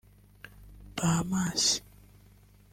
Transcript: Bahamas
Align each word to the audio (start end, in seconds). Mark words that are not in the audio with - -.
Bahamas 0.95 1.83